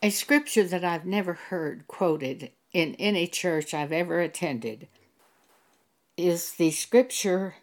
A 0.00 0.10
scripture 0.10 0.62
that 0.62 0.84
I've 0.84 1.06
never 1.06 1.32
heard 1.32 1.88
quoted 1.88 2.52
in 2.72 2.94
any 3.00 3.26
church 3.26 3.74
I've 3.74 3.90
ever 3.90 4.20
attended 4.20 4.86
is 6.16 6.52
the 6.52 6.70
scripture 6.70 7.56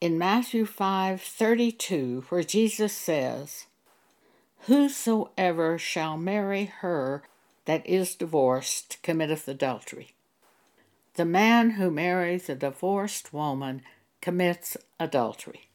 in 0.00 0.18
Matthew 0.18 0.66
5:32 0.66 2.22
where 2.28 2.42
Jesus 2.42 2.92
says, 2.92 3.66
"Whosoever 4.62 5.78
shall 5.78 6.16
marry 6.16 6.64
her 6.64 7.22
that 7.66 7.86
is 7.86 8.16
divorced 8.16 9.00
committeth 9.02 9.46
adultery." 9.46 10.16
The 11.14 11.24
man 11.24 11.70
who 11.72 11.92
marries 11.92 12.48
a 12.48 12.56
divorced 12.56 13.32
woman 13.32 13.84
commits 14.20 14.76
adultery. 14.98 15.68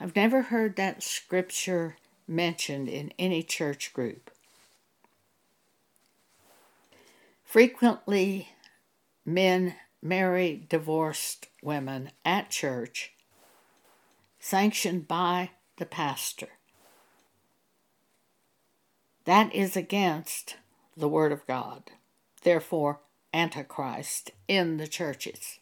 I've 0.00 0.16
never 0.16 0.42
heard 0.42 0.76
that 0.76 1.02
scripture 1.02 1.98
mentioned 2.26 2.88
in 2.88 3.12
any 3.18 3.42
church 3.42 3.92
group. 3.92 4.30
Frequently, 7.44 8.48
men 9.26 9.74
marry 10.02 10.66
divorced 10.68 11.48
women 11.62 12.10
at 12.24 12.50
church, 12.50 13.12
sanctioned 14.40 15.06
by 15.06 15.50
the 15.76 15.86
pastor. 15.86 16.48
That 19.24 19.54
is 19.54 19.76
against 19.76 20.56
the 20.96 21.08
Word 21.08 21.30
of 21.30 21.46
God, 21.46 21.90
therefore, 22.42 23.00
Antichrist 23.32 24.30
in 24.48 24.78
the 24.78 24.88
churches. 24.88 25.58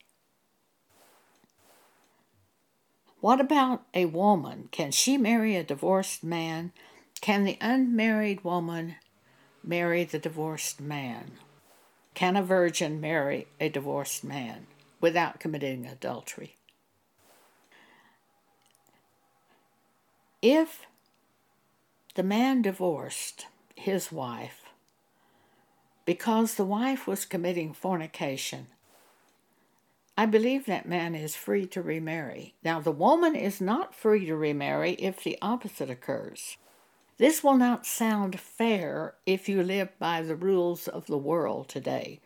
What 3.21 3.41
about 3.41 3.83
a 3.93 4.07
woman? 4.07 4.69
Can 4.71 4.93
she 4.93 5.19
marry 5.19 5.55
a 5.57 5.63
divorced 5.63 6.25
man? 6.25 6.73
Can 7.21 7.45
the 7.45 7.59
unmarried 7.61 8.45
woman 8.45 8.97
marry 9.63 10.05
the 10.05 10.19
divorced 10.19 10.81
man? 10.81 11.33
Can 12.15 12.35
a 12.35 12.43
virgin 12.43 13.01
marry 13.01 13.47
a 13.61 13.69
divorced 13.69 14.25
man 14.25 14.67
without 15.01 15.39
committing 15.39 15.87
adultery? 15.87 16.57
If 20.41 20.87
the 22.15 22.23
man 22.23 22.63
divorced 22.63 23.47
his 23.77 24.11
wife 24.11 24.65
because 26.07 26.55
the 26.55 26.65
wife 26.65 27.07
was 27.07 27.27
committing 27.27 27.75
fornication, 27.75 28.69
I 30.21 30.27
believe 30.27 30.67
that 30.67 30.87
man 30.87 31.15
is 31.15 31.35
free 31.35 31.65
to 31.69 31.81
remarry. 31.81 32.53
Now, 32.63 32.79
the 32.79 32.93
woman 32.93 33.35
is 33.35 33.59
not 33.59 33.95
free 33.95 34.27
to 34.27 34.37
remarry 34.37 34.91
if 34.99 35.25
the 35.25 35.39
opposite 35.41 35.89
occurs. 35.89 36.59
This 37.17 37.43
will 37.43 37.57
not 37.57 37.87
sound 37.87 38.39
fair 38.39 39.15
if 39.25 39.49
you 39.49 39.63
live 39.63 39.99
by 39.99 40.21
the 40.21 40.37
rules 40.37 40.89
of 40.89 41.07
the 41.07 41.17
world 41.17 41.71
today, 41.71 42.21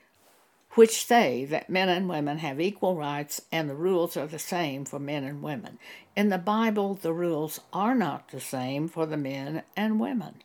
which 0.73 1.07
say 1.07 1.45
that 1.45 1.71
men 1.71 1.89
and 1.89 2.09
women 2.09 2.39
have 2.39 2.61
equal 2.61 2.97
rights 2.97 3.43
and 3.53 3.71
the 3.71 3.77
rules 3.77 4.17
are 4.17 4.27
the 4.27 4.41
same 4.41 4.85
for 4.85 4.99
men 4.99 5.23
and 5.23 5.41
women. 5.41 5.79
In 6.17 6.31
the 6.31 6.37
Bible, 6.39 6.95
the 6.95 7.13
rules 7.13 7.61
are 7.73 7.95
not 7.95 8.31
the 8.31 8.41
same 8.41 8.89
for 8.89 9.07
the 9.07 9.17
men 9.17 9.63
and 9.77 10.01
women. 10.01 10.43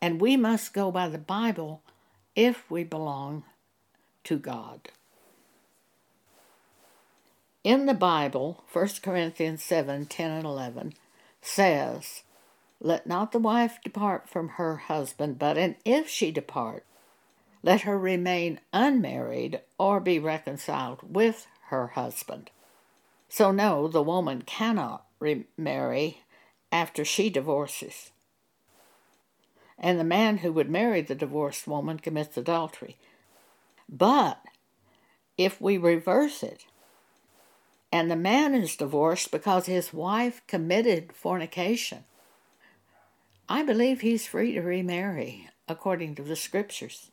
And 0.00 0.18
we 0.18 0.38
must 0.38 0.72
go 0.72 0.90
by 0.90 1.10
the 1.10 1.18
Bible 1.18 1.82
if 2.34 2.70
we 2.70 2.84
belong 2.84 3.44
to 4.24 4.38
God. 4.38 4.88
In 7.64 7.86
the 7.86 7.94
Bible, 7.94 8.64
1 8.72 8.88
Corinthians 9.02 9.62
7 9.62 10.06
10 10.06 10.30
and 10.32 10.44
11 10.44 10.94
says, 11.40 12.24
Let 12.80 13.06
not 13.06 13.30
the 13.30 13.38
wife 13.38 13.78
depart 13.84 14.28
from 14.28 14.50
her 14.50 14.76
husband, 14.76 15.38
but 15.38 15.56
and 15.56 15.76
if 15.84 16.08
she 16.08 16.32
depart, 16.32 16.84
let 17.62 17.82
her 17.82 17.96
remain 17.96 18.58
unmarried 18.72 19.60
or 19.78 20.00
be 20.00 20.18
reconciled 20.18 21.14
with 21.14 21.46
her 21.66 21.88
husband. 21.88 22.50
So, 23.28 23.52
no, 23.52 23.86
the 23.86 24.02
woman 24.02 24.42
cannot 24.42 25.06
remarry 25.20 26.22
after 26.72 27.04
she 27.04 27.30
divorces. 27.30 28.10
And 29.78 30.00
the 30.00 30.04
man 30.04 30.38
who 30.38 30.52
would 30.52 30.68
marry 30.68 31.00
the 31.00 31.14
divorced 31.14 31.68
woman 31.68 32.00
commits 32.00 32.36
adultery. 32.36 32.96
But 33.88 34.42
if 35.38 35.60
we 35.60 35.78
reverse 35.78 36.42
it, 36.42 36.64
and 37.92 38.10
the 38.10 38.16
man 38.16 38.54
is 38.54 38.74
divorced 38.74 39.30
because 39.30 39.66
his 39.66 39.92
wife 39.92 40.40
committed 40.46 41.12
fornication. 41.12 42.04
I 43.48 43.62
believe 43.62 44.00
he's 44.00 44.26
free 44.26 44.54
to 44.54 44.62
remarry 44.62 45.50
according 45.68 46.14
to 46.14 46.22
the 46.22 46.34
scriptures. 46.34 47.10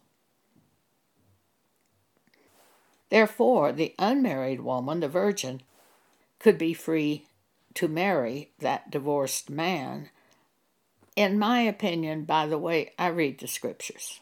Therefore, 3.09 3.73
the 3.73 3.93
unmarried 3.99 4.61
woman, 4.61 5.01
the 5.01 5.09
virgin, 5.09 5.61
could 6.39 6.57
be 6.57 6.73
free 6.73 7.25
to 7.73 7.87
marry 7.87 8.51
that 8.59 8.89
divorced 8.89 9.49
man, 9.49 10.09
in 11.15 11.37
my 11.37 11.61
opinion, 11.61 12.23
by 12.23 12.45
the 12.45 12.57
way 12.57 12.93
I 12.97 13.07
read 13.07 13.39
the 13.39 13.47
scriptures. 13.47 14.21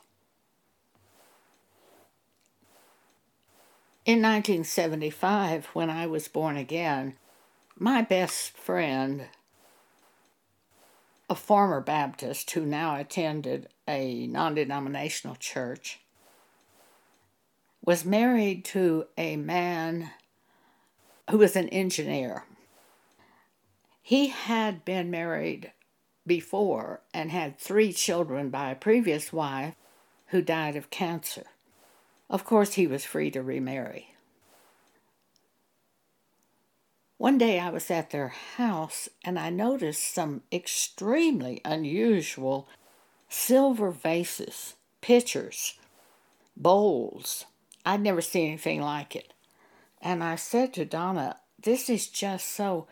In 4.08 4.22
1975, 4.22 5.66
when 5.74 5.90
I 5.90 6.08
was 6.08 6.30
born 6.30 6.56
again, 6.56 7.18
my 7.78 8.02
best 8.02 8.58
friend, 8.58 9.28
a 11.30 11.36
former 11.36 11.82
Baptist 11.82 12.50
who 12.52 12.66
now 12.66 12.96
attended 12.96 13.68
a 13.86 14.26
non 14.28 14.56
denominational 14.56 15.36
church, 15.36 16.00
was 17.84 18.06
married 18.06 18.64
to 18.66 19.08
a 19.18 19.36
man 19.36 20.12
who 21.30 21.40
was 21.40 21.58
an 21.58 21.68
engineer. 21.68 22.46
He 24.02 24.28
had 24.28 24.86
been 24.86 25.12
married 25.12 25.74
before 26.26 27.02
and 27.14 27.30
had 27.30 27.60
three 27.60 27.92
children 27.92 28.52
by 28.52 28.72
a 28.72 28.76
previous 28.76 29.34
wife 29.34 29.76
who 30.28 30.42
died 30.42 30.78
of 30.78 30.90
cancer. 30.90 31.44
Of 32.30 32.44
course, 32.44 32.74
he 32.74 32.88
was 32.88 33.06
free 33.06 33.32
to 33.32 33.42
remarry. 33.42 34.14
One 37.18 37.38
day 37.38 37.60
I 37.60 37.70
was 37.70 37.90
at 37.90 38.12
their 38.12 38.28
house 38.28 39.10
and 39.24 39.40
I 39.40 39.50
noticed 39.50 40.14
some 40.14 40.44
extremely 40.52 41.62
unusual 41.66 42.68
silver 43.28 43.92
vases, 43.92 44.76
pitchers, 45.02 45.80
bowls. 46.56 47.46
I'd 47.86 48.02
never 48.02 48.22
seen 48.22 48.50
anything 48.50 48.82
like 48.82 49.16
it. 49.16 49.34
And 50.02 50.24
I 50.24 50.36
said 50.36 50.74
to 50.76 50.86
Donna, 50.86 51.38
This 51.62 51.90
is 51.90 52.08
just 52.08 52.50
so 52.50 52.88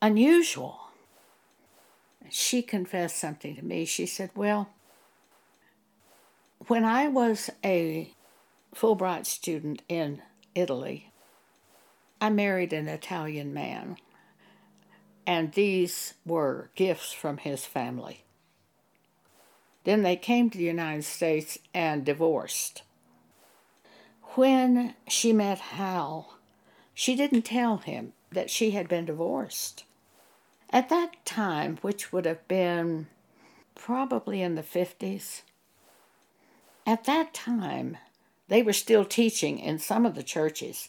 unusual. 0.00 0.80
She 2.28 2.62
confessed 2.62 3.18
something 3.18 3.54
to 3.56 3.64
me. 3.64 3.84
She 3.84 4.06
said, 4.06 4.30
Well, 4.34 4.70
when 6.66 6.84
I 6.84 7.08
was 7.08 7.50
a 7.64 8.12
Fulbright 8.74 9.26
student 9.26 9.82
in 9.88 10.22
Italy. 10.54 11.12
I 12.20 12.30
married 12.30 12.72
an 12.72 12.88
Italian 12.88 13.52
man, 13.52 13.96
and 15.26 15.52
these 15.52 16.14
were 16.24 16.70
gifts 16.74 17.12
from 17.12 17.38
his 17.38 17.64
family. 17.64 18.24
Then 19.84 20.02
they 20.02 20.16
came 20.16 20.48
to 20.50 20.58
the 20.58 20.64
United 20.64 21.04
States 21.04 21.58
and 21.74 22.04
divorced. 22.04 22.82
When 24.34 24.94
she 25.08 25.32
met 25.32 25.58
Hal, 25.58 26.38
she 26.94 27.14
didn't 27.14 27.42
tell 27.42 27.78
him 27.78 28.12
that 28.30 28.50
she 28.50 28.70
had 28.70 28.88
been 28.88 29.04
divorced. 29.04 29.84
At 30.70 30.88
that 30.88 31.24
time, 31.26 31.78
which 31.82 32.12
would 32.12 32.24
have 32.24 32.46
been 32.48 33.08
probably 33.74 34.40
in 34.40 34.54
the 34.54 34.62
50s, 34.62 35.42
at 36.86 37.04
that 37.04 37.34
time, 37.34 37.98
they 38.48 38.62
were 38.62 38.72
still 38.72 39.04
teaching 39.04 39.58
in 39.58 39.78
some 39.78 40.04
of 40.04 40.14
the 40.14 40.22
churches 40.22 40.88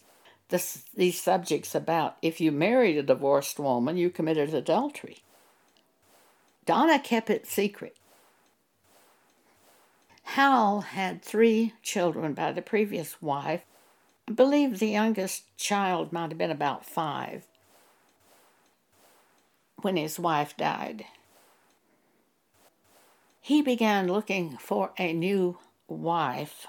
this, 0.49 0.83
these 0.95 1.19
subjects 1.19 1.73
about 1.73 2.17
if 2.21 2.39
you 2.39 2.51
married 2.51 2.97
a 2.97 3.03
divorced 3.03 3.57
woman, 3.57 3.97
you 3.97 4.11
committed 4.11 4.53
adultery. 4.53 5.17
Donna 6.65 6.99
kept 6.99 7.29
it 7.29 7.47
secret. 7.47 7.97
Hal 10.23 10.81
had 10.81 11.21
three 11.21 11.73
children 11.81 12.33
by 12.33 12.51
the 12.51 12.61
previous 12.61 13.21
wife. 13.21 13.61
I 14.27 14.33
believe 14.33 14.79
the 14.79 14.87
youngest 14.87 15.57
child 15.57 16.13
might 16.13 16.29
have 16.29 16.37
been 16.37 16.51
about 16.51 16.85
five 16.85 17.45
when 19.81 19.97
his 19.97 20.19
wife 20.19 20.55
died. 20.55 21.05
He 23.41 23.61
began 23.61 24.07
looking 24.07 24.57
for 24.57 24.91
a 24.97 25.11
new 25.11 25.57
wife 25.87 26.67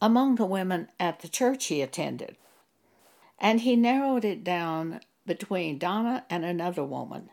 among 0.00 0.36
the 0.36 0.46
women 0.46 0.88
at 0.98 1.20
the 1.20 1.28
church 1.28 1.66
he 1.66 1.82
attended. 1.82 2.36
And 3.38 3.60
he 3.60 3.76
narrowed 3.76 4.24
it 4.24 4.44
down 4.44 5.00
between 5.26 5.78
Donna 5.78 6.24
and 6.28 6.44
another 6.44 6.84
woman. 6.84 7.30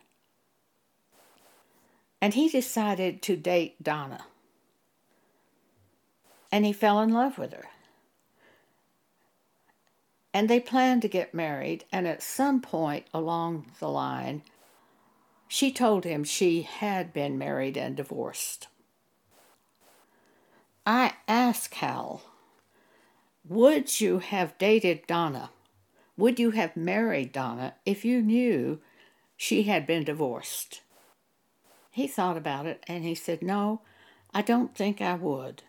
And 2.21 2.33
he 2.33 2.49
decided 2.49 3.21
to 3.23 3.35
date 3.35 3.81
Donna. 3.83 4.25
And 6.51 6.65
he 6.65 6.73
fell 6.73 7.01
in 7.01 7.13
love 7.13 7.37
with 7.37 7.53
her. 7.53 7.65
And 10.33 10.49
they 10.49 10.59
planned 10.59 11.01
to 11.01 11.07
get 11.07 11.33
married, 11.33 11.85
and 11.91 12.07
at 12.07 12.21
some 12.21 12.61
point 12.61 13.07
along 13.13 13.71
the 13.79 13.89
line, 13.89 14.43
she 15.47 15.71
told 15.71 16.03
him 16.03 16.23
she 16.23 16.61
had 16.63 17.13
been 17.13 17.37
married 17.37 17.77
and 17.77 17.95
divorced. 17.95 18.67
I 20.85 21.13
asked 21.27 21.75
Hal, 21.75 22.21
would 23.49 23.99
you 24.01 24.19
have 24.19 24.57
dated 24.57 25.07
Donna? 25.07 25.51
Would 26.17 26.39
you 26.39 26.51
have 26.51 26.75
married 26.75 27.31
Donna 27.31 27.75
if 27.85 28.03
you 28.03 28.21
knew 28.21 28.81
she 29.35 29.63
had 29.63 29.85
been 29.85 30.03
divorced? 30.03 30.81
He 31.91 32.07
thought 32.07 32.37
about 32.37 32.65
it 32.65 32.83
and 32.87 33.03
he 33.03 33.15
said, 33.15 33.41
No, 33.41 33.81
I 34.33 34.41
don't 34.41 34.75
think 34.75 35.01
I 35.01 35.15
would. 35.15 35.63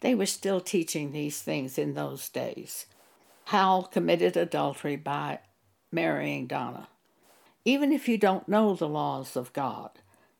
They 0.00 0.14
were 0.14 0.26
still 0.26 0.60
teaching 0.60 1.12
these 1.12 1.40
things 1.40 1.78
in 1.78 1.94
those 1.94 2.28
days. 2.28 2.86
Hal 3.46 3.84
committed 3.84 4.36
adultery 4.36 4.96
by 4.96 5.40
marrying 5.90 6.46
Donna. 6.46 6.88
Even 7.64 7.92
if 7.92 8.08
you 8.08 8.18
don't 8.18 8.48
know 8.48 8.74
the 8.74 8.88
laws 8.88 9.36
of 9.36 9.52
God, 9.54 9.90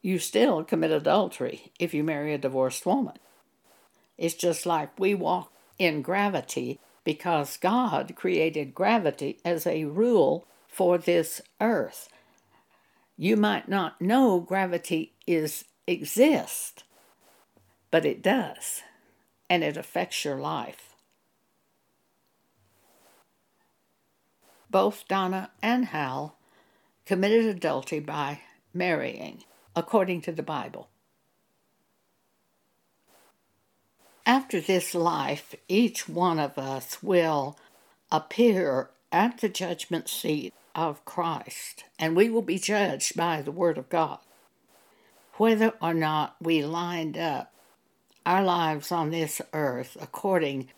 you 0.03 0.19
still 0.19 0.63
commit 0.65 0.91
adultery 0.91 1.73
if 1.79 1.95
you 1.95 2.05
marry 2.05 2.35
a 2.35 2.39
divorced 2.39 2.85
woman. 2.85 3.15
It's 4.19 4.35
just 4.35 4.67
like 4.67 4.99
we 4.99 5.15
walk 5.15 5.54
in 5.79 6.03
gravity 6.03 6.81
because 7.05 7.57
God 7.57 8.15
created 8.17 8.75
gravity 8.75 9.39
as 9.45 9.67
a 9.67 9.85
rule 9.85 10.47
for 10.69 10.99
this 10.99 11.41
earth. 11.61 12.09
You 13.17 13.37
might 13.37 13.69
not 13.69 14.01
know 14.01 14.41
gravity 14.41 15.13
is 15.27 15.65
exist, 15.87 16.85
but 17.91 18.05
it 18.05 18.23
does, 18.23 18.83
and 19.49 19.63
it 19.63 19.77
affects 19.77 20.25
your 20.25 20.37
life. 20.41 20.95
Both 24.71 25.07
Donna 25.07 25.51
and 25.63 25.87
Hal 25.87 26.37
committed 27.07 27.45
adultery 27.45 28.01
by 28.01 28.41
marrying, 28.73 29.45
according 29.77 30.23
to 30.23 30.33
the 30.33 30.43
Bible. 30.43 30.89
After 34.27 34.59
this 34.61 34.95
life, 34.95 35.55
each 35.69 36.09
one 36.09 36.39
of 36.39 36.57
us 36.57 37.03
will 37.03 37.59
appear 38.11 38.91
at 39.13 39.39
the 39.39 39.51
judgment 39.51 40.09
seat 40.09 40.55
of 40.75 41.05
Christ, 41.05 41.85
and 41.99 42.17
we 42.17 42.31
will 42.31 42.43
be 42.43 42.59
judged 42.59 43.17
by 43.17 43.43
the 43.43 43.53
Word 43.53 43.77
of 43.77 43.91
God. 43.91 44.19
Whether 45.35 45.75
or 45.83 45.93
not 45.93 46.37
we 46.41 46.65
lined 46.65 47.19
up 47.19 47.53
our 48.25 48.43
lives 48.43 48.91
on 48.91 49.11
this 49.11 49.43
earth 49.53 49.97
according 50.01 50.69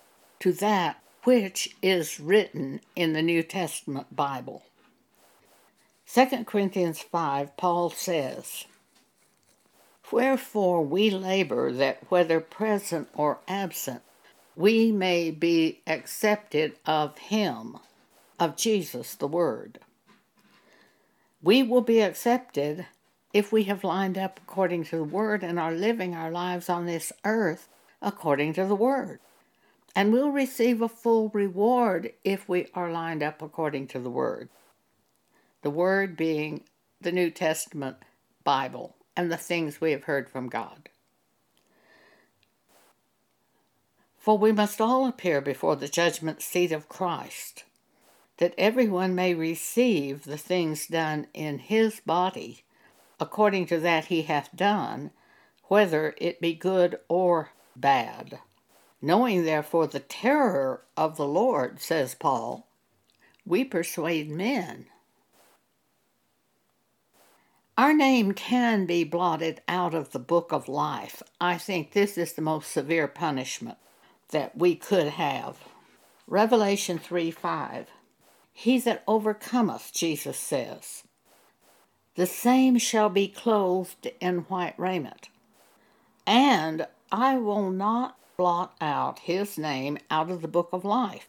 to 0.40 0.52
that 0.54 1.00
which 1.22 1.76
is 1.82 2.18
written 2.18 2.80
in 2.96 3.12
the 3.12 3.22
New 3.22 3.42
Testament 3.42 4.14
Bible. 4.14 4.64
2 6.12 6.44
Corinthians 6.44 7.00
5, 7.00 7.56
Paul 7.56 7.90
says, 7.90 8.64
Wherefore 10.12 10.82
we 10.82 11.10
labor 11.10 11.72
that 11.72 12.10
whether 12.10 12.38
present 12.40 13.08
or 13.14 13.40
absent, 13.48 14.02
we 14.54 14.92
may 14.92 15.32
be 15.32 15.80
accepted 15.86 16.78
of 16.86 17.18
Him, 17.18 17.78
of 18.38 18.56
Jesus 18.56 19.14
the 19.16 19.26
Word. 19.26 19.80
We 21.42 21.62
will 21.62 21.80
be 21.80 22.00
accepted 22.00 22.86
if 23.32 23.52
we 23.52 23.64
have 23.64 23.84
lined 23.84 24.16
up 24.16 24.40
according 24.42 24.84
to 24.84 24.96
the 24.96 25.04
Word 25.04 25.42
and 25.42 25.58
are 25.58 25.72
living 25.72 26.14
our 26.14 26.30
lives 26.30 26.68
on 26.68 26.86
this 26.86 27.12
earth 27.24 27.68
according 28.00 28.54
to 28.54 28.64
the 28.64 28.76
Word. 28.76 29.18
And 29.94 30.12
we'll 30.12 30.30
receive 30.30 30.82
a 30.82 30.88
full 30.88 31.30
reward 31.30 32.12
if 32.22 32.48
we 32.48 32.68
are 32.74 32.90
lined 32.90 33.22
up 33.22 33.42
according 33.42 33.88
to 33.88 33.98
the 33.98 34.10
Word. 34.10 34.48
The 35.62 35.70
Word 35.70 36.16
being 36.16 36.62
the 37.00 37.12
New 37.12 37.30
Testament 37.30 37.96
Bible 38.44 38.95
and 39.16 39.32
the 39.32 39.36
things 39.36 39.80
we 39.80 39.92
have 39.92 40.04
heard 40.04 40.28
from 40.28 40.48
God. 40.48 40.88
For 44.18 44.36
we 44.36 44.52
must 44.52 44.80
all 44.80 45.06
appear 45.06 45.40
before 45.40 45.76
the 45.76 45.88
judgment 45.88 46.42
seat 46.42 46.72
of 46.72 46.88
Christ, 46.88 47.64
that 48.38 48.54
everyone 48.58 49.14
may 49.14 49.34
receive 49.34 50.24
the 50.24 50.36
things 50.36 50.88
done 50.88 51.28
in 51.32 51.60
his 51.60 52.00
body, 52.00 52.64
according 53.20 53.66
to 53.66 53.78
that 53.78 54.06
he 54.06 54.22
hath 54.22 54.54
done, 54.54 55.12
whether 55.64 56.14
it 56.18 56.40
be 56.40 56.54
good 56.54 56.98
or 57.08 57.50
bad. 57.76 58.40
Knowing 59.00 59.44
therefore 59.44 59.86
the 59.86 60.00
terror 60.00 60.82
of 60.96 61.16
the 61.16 61.26
Lord, 61.26 61.80
says 61.80 62.14
Paul, 62.14 62.66
we 63.46 63.64
persuade 63.64 64.28
men. 64.28 64.86
Our 67.76 67.92
name 67.92 68.32
can 68.32 68.86
be 68.86 69.04
blotted 69.04 69.60
out 69.68 69.94
of 69.94 70.12
the 70.12 70.18
book 70.18 70.52
of 70.52 70.68
life. 70.68 71.22
I 71.40 71.58
think 71.58 71.92
this 71.92 72.16
is 72.16 72.32
the 72.32 72.42
most 72.42 72.70
severe 72.70 73.06
punishment 73.06 73.78
that 74.30 74.56
we 74.56 74.74
could 74.74 75.08
have. 75.08 75.58
Revelation 76.26 76.98
3 76.98 77.30
5. 77.30 77.86
He 78.52 78.78
that 78.78 79.04
overcometh, 79.06 79.92
Jesus 79.92 80.38
says, 80.38 81.04
the 82.16 82.26
same 82.26 82.78
shall 82.78 83.10
be 83.10 83.28
clothed 83.28 84.10
in 84.20 84.38
white 84.48 84.78
raiment. 84.78 85.28
And 86.26 86.86
I 87.12 87.36
will 87.36 87.70
not 87.70 88.16
blot 88.38 88.74
out 88.80 89.20
his 89.20 89.58
name 89.58 89.98
out 90.10 90.30
of 90.30 90.40
the 90.40 90.48
book 90.48 90.70
of 90.72 90.84
life. 90.84 91.28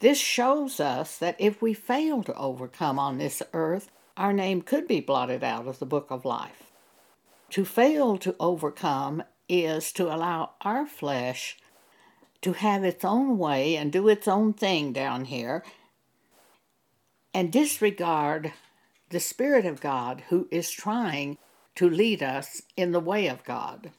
This 0.00 0.18
shows 0.18 0.80
us 0.80 1.16
that 1.18 1.36
if 1.38 1.62
we 1.62 1.72
fail 1.72 2.24
to 2.24 2.34
overcome 2.34 2.98
on 2.98 3.18
this 3.18 3.42
earth, 3.52 3.90
our 4.16 4.32
name 4.32 4.62
could 4.62 4.88
be 4.88 5.00
blotted 5.00 5.44
out 5.44 5.66
of 5.66 5.78
the 5.78 5.86
book 5.86 6.10
of 6.10 6.24
life. 6.24 6.70
To 7.50 7.64
fail 7.64 8.16
to 8.18 8.34
overcome 8.40 9.22
is 9.48 9.92
to 9.92 10.12
allow 10.12 10.50
our 10.62 10.86
flesh 10.86 11.56
to 12.42 12.52
have 12.52 12.84
its 12.84 13.04
own 13.04 13.38
way 13.38 13.76
and 13.76 13.92
do 13.92 14.08
its 14.08 14.28
own 14.28 14.52
thing 14.52 14.92
down 14.92 15.24
here 15.26 15.64
and 17.34 17.52
disregard 17.52 18.52
the 19.10 19.20
Spirit 19.20 19.66
of 19.66 19.80
God 19.80 20.24
who 20.28 20.48
is 20.50 20.70
trying 20.70 21.38
to 21.74 21.88
lead 21.88 22.22
us 22.22 22.62
in 22.76 22.92
the 22.92 23.00
way 23.00 23.26
of 23.28 23.44
God. 23.44 23.90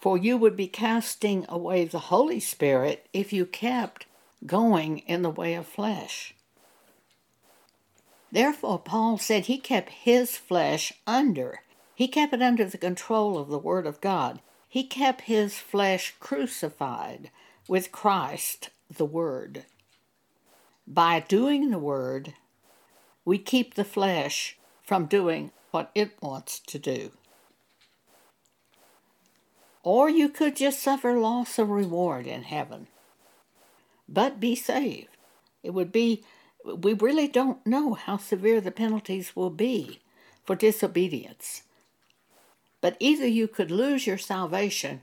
For 0.00 0.18
you 0.18 0.36
would 0.36 0.56
be 0.56 0.66
casting 0.66 1.46
away 1.48 1.84
the 1.84 2.10
Holy 2.10 2.40
Spirit 2.40 3.08
if 3.12 3.32
you 3.32 3.46
kept 3.46 4.06
going 4.44 4.98
in 4.98 5.22
the 5.22 5.30
way 5.30 5.54
of 5.54 5.66
flesh. 5.66 6.33
Therefore, 8.34 8.80
Paul 8.80 9.16
said 9.16 9.46
he 9.46 9.58
kept 9.58 9.90
his 9.90 10.36
flesh 10.36 10.92
under. 11.06 11.60
He 11.94 12.08
kept 12.08 12.34
it 12.34 12.42
under 12.42 12.64
the 12.64 12.76
control 12.76 13.38
of 13.38 13.46
the 13.48 13.60
Word 13.60 13.86
of 13.86 14.00
God. 14.00 14.40
He 14.68 14.82
kept 14.82 15.20
his 15.22 15.56
flesh 15.56 16.16
crucified 16.18 17.30
with 17.68 17.92
Christ, 17.92 18.70
the 18.90 19.04
Word. 19.04 19.66
By 20.84 21.20
doing 21.20 21.70
the 21.70 21.78
Word, 21.78 22.34
we 23.24 23.38
keep 23.38 23.74
the 23.74 23.84
flesh 23.84 24.58
from 24.82 25.06
doing 25.06 25.52
what 25.70 25.92
it 25.94 26.20
wants 26.20 26.58
to 26.58 26.78
do. 26.80 27.12
Or 29.84 30.10
you 30.10 30.28
could 30.28 30.56
just 30.56 30.80
suffer 30.80 31.16
loss 31.16 31.56
of 31.56 31.70
reward 31.70 32.26
in 32.26 32.42
heaven, 32.42 32.88
but 34.08 34.40
be 34.40 34.56
saved. 34.56 35.16
It 35.62 35.70
would 35.70 35.92
be 35.92 36.24
we 36.64 36.94
really 36.94 37.28
don't 37.28 37.64
know 37.66 37.94
how 37.94 38.16
severe 38.16 38.60
the 38.60 38.70
penalties 38.70 39.36
will 39.36 39.50
be 39.50 40.00
for 40.44 40.56
disobedience. 40.56 41.62
But 42.80 42.96
either 43.00 43.26
you 43.26 43.48
could 43.48 43.70
lose 43.70 44.06
your 44.06 44.18
salvation 44.18 45.02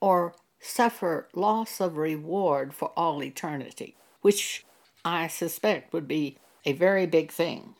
or 0.00 0.34
suffer 0.60 1.28
loss 1.34 1.80
of 1.80 1.96
reward 1.96 2.74
for 2.74 2.92
all 2.96 3.22
eternity, 3.22 3.96
which 4.22 4.64
I 5.04 5.28
suspect 5.28 5.92
would 5.92 6.08
be 6.08 6.38
a 6.64 6.72
very 6.72 7.06
big 7.06 7.30
thing. 7.30 7.74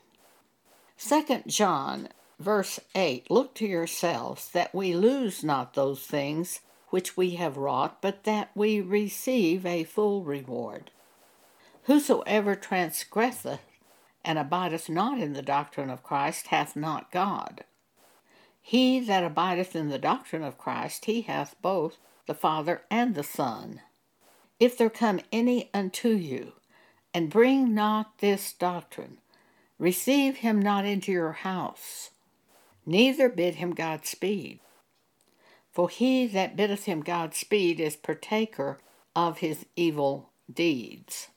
2 0.97 1.43
John 1.47 2.09
verse 2.39 2.79
8 2.93 3.29
Look 3.29 3.55
to 3.55 3.65
yourselves 3.65 4.49
that 4.51 4.73
we 4.73 4.95
lose 4.95 5.43
not 5.43 5.73
those 5.73 6.01
things 6.01 6.61
which 6.89 7.17
we 7.17 7.31
have 7.31 7.57
wrought, 7.57 8.01
but 8.01 8.23
that 8.23 8.51
we 8.55 8.79
receive 8.79 9.65
a 9.65 9.83
full 9.83 10.23
reward. 10.23 10.91
Whosoever 11.85 12.55
transgresseth 12.55 13.61
and 14.23 14.39
abideth 14.39 14.89
not 14.89 15.19
in 15.19 15.33
the 15.33 15.41
doctrine 15.41 15.89
of 15.89 16.03
Christ 16.03 16.47
hath 16.47 16.75
not 16.75 17.11
God. 17.11 17.63
He 18.61 18.99
that 19.01 19.23
abideth 19.23 19.75
in 19.75 19.89
the 19.89 19.99
doctrine 19.99 20.43
of 20.43 20.57
Christ, 20.57 21.05
he 21.05 21.21
hath 21.21 21.55
both 21.61 21.97
the 22.25 22.33
Father 22.33 22.81
and 22.89 23.13
the 23.13 23.23
Son. 23.23 23.81
If 24.59 24.77
there 24.77 24.89
come 24.89 25.19
any 25.31 25.69
unto 25.73 26.09
you, 26.09 26.53
and 27.13 27.29
bring 27.29 27.73
not 27.75 28.17
this 28.17 28.51
doctrine, 28.51 29.19
receive 29.77 30.37
him 30.37 30.59
not 30.59 30.85
into 30.85 31.11
your 31.11 31.33
house. 31.33 32.09
neither 32.85 33.29
bid 33.29 33.55
him 33.55 33.73
Godspeed. 33.73 34.59
For 35.71 35.89
he 35.89 36.27
that 36.27 36.55
biddeth 36.55 36.85
him 36.85 37.01
Godspeed 37.01 37.79
is 37.79 37.95
partaker 37.95 38.79
of 39.15 39.39
his 39.39 39.65
evil 39.75 40.31
deeds. 40.51 41.27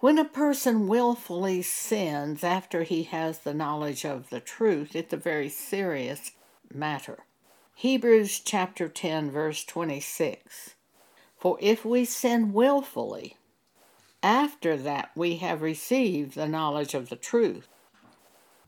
When 0.00 0.18
a 0.18 0.26
person 0.26 0.88
willfully 0.88 1.62
sins 1.62 2.44
after 2.44 2.82
he 2.82 3.04
has 3.04 3.38
the 3.38 3.54
knowledge 3.54 4.04
of 4.04 4.28
the 4.28 4.40
truth, 4.40 4.94
it's 4.94 5.14
a 5.14 5.16
very 5.16 5.48
serious 5.48 6.32
matter. 6.70 7.20
Hebrews 7.74 8.40
chapter 8.40 8.88
10, 8.88 9.30
verse 9.30 9.64
26. 9.64 10.74
For 11.38 11.56
if 11.62 11.86
we 11.86 12.04
sin 12.04 12.52
willfully, 12.52 13.38
after 14.22 14.76
that 14.76 15.12
we 15.16 15.36
have 15.36 15.62
received 15.62 16.34
the 16.34 16.46
knowledge 16.46 16.92
of 16.92 17.08
the 17.08 17.16
truth, 17.16 17.68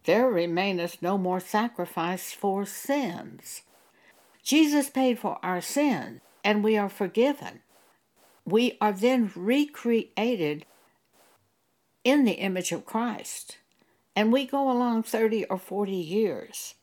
there 0.04 0.30
remaineth 0.30 1.02
no 1.02 1.18
more 1.18 1.40
sacrifice 1.40 2.32
for 2.32 2.64
sins. 2.64 3.62
Jesus 4.42 4.88
paid 4.88 5.18
for 5.18 5.38
our 5.42 5.60
sins, 5.60 6.22
and 6.42 6.64
we 6.64 6.78
are 6.78 6.88
forgiven. 6.88 7.60
We 8.46 8.78
are 8.80 8.92
then 8.92 9.30
recreated 9.36 10.64
in 12.08 12.24
the 12.24 12.32
image 12.32 12.72
of 12.72 12.86
Christ. 12.86 13.58
And 14.16 14.32
we 14.32 14.46
go 14.46 14.70
along 14.70 15.02
30 15.02 15.44
or 15.44 15.58
40 15.58 15.92
years. 15.92 16.74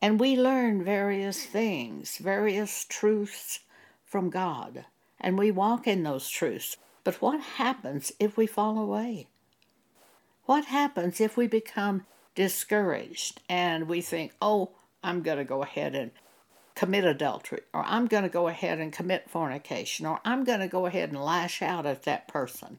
And 0.00 0.20
we 0.20 0.36
learn 0.36 0.84
various 0.84 1.44
things, 1.44 2.18
various 2.18 2.84
truths 2.88 3.60
from 4.04 4.30
God. 4.30 4.84
And 5.20 5.36
we 5.36 5.50
walk 5.50 5.88
in 5.88 6.04
those 6.04 6.28
truths. 6.28 6.76
But 7.02 7.20
what 7.20 7.40
happens 7.40 8.12
if 8.20 8.36
we 8.36 8.46
fall 8.46 8.78
away? 8.78 9.26
What 10.44 10.66
happens 10.66 11.20
if 11.20 11.36
we 11.36 11.48
become 11.48 12.06
discouraged 12.36 13.40
and 13.48 13.88
we 13.88 14.00
think, 14.00 14.32
oh, 14.40 14.70
I'm 15.02 15.22
going 15.22 15.38
to 15.38 15.44
go 15.44 15.64
ahead 15.64 15.96
and 15.96 16.12
commit 16.76 17.04
adultery, 17.04 17.62
or 17.74 17.82
I'm 17.84 18.06
going 18.06 18.22
to 18.22 18.28
go 18.28 18.46
ahead 18.46 18.78
and 18.78 18.92
commit 18.92 19.28
fornication, 19.28 20.06
or 20.06 20.20
I'm 20.24 20.44
going 20.44 20.60
to 20.60 20.68
go 20.68 20.86
ahead 20.86 21.08
and 21.08 21.20
lash 21.20 21.62
out 21.62 21.86
at 21.86 22.04
that 22.04 22.28
person? 22.28 22.78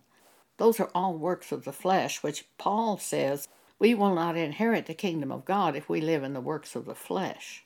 Those 0.58 0.80
are 0.80 0.90
all 0.94 1.14
works 1.14 1.52
of 1.52 1.64
the 1.64 1.72
flesh, 1.72 2.22
which 2.24 2.46
Paul 2.58 2.98
says 2.98 3.48
we 3.80 3.94
will 3.94 4.16
not 4.16 4.36
inherit 4.36 4.88
the 4.88 4.94
kingdom 4.94 5.32
of 5.32 5.46
God 5.46 5.76
if 5.76 5.88
we 5.88 6.02
live 6.02 6.24
in 6.24 6.34
the 6.34 6.42
works 6.42 6.76
of 6.76 6.86
the 6.86 6.96
flesh. 6.96 7.64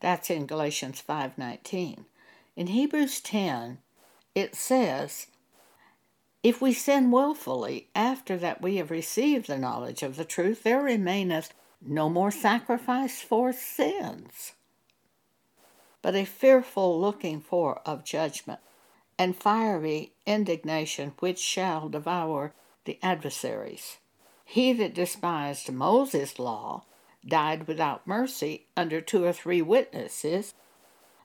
That's 0.00 0.30
in 0.30 0.46
Galatians 0.46 1.02
5:19. 1.06 2.04
In 2.56 2.66
Hebrews 2.68 3.20
10, 3.20 3.78
it 4.34 4.54
says, 4.54 5.26
if 6.42 6.60
we 6.60 6.74
sin 6.74 7.10
wilfully 7.10 7.88
after 7.94 8.36
that 8.36 8.60
we 8.60 8.76
have 8.76 8.90
received 8.90 9.46
the 9.46 9.56
knowledge 9.56 10.02
of 10.02 10.16
the 10.16 10.26
truth, 10.26 10.62
there 10.62 10.82
remaineth 10.82 11.54
no 11.80 12.10
more 12.10 12.30
sacrifice 12.30 13.22
for 13.22 13.52
sins, 13.52 14.52
but 16.02 16.14
a 16.14 16.26
fearful 16.26 17.00
looking 17.00 17.40
for 17.40 17.80
of 17.86 18.04
judgment 18.04 18.60
and 19.18 19.36
fiery 19.36 20.12
indignation 20.26 21.12
which 21.20 21.38
shall 21.38 21.88
devour 21.88 22.52
the 22.84 22.98
adversaries. 23.02 23.98
He 24.44 24.72
that 24.74 24.94
despised 24.94 25.72
Moses' 25.72 26.38
law 26.38 26.84
died 27.26 27.66
without 27.66 28.06
mercy 28.06 28.66
under 28.76 29.00
two 29.00 29.24
or 29.24 29.32
three 29.32 29.62
witnesses. 29.62 30.54